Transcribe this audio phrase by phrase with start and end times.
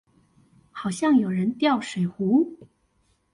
[0.71, 2.57] 好像有人掉水壺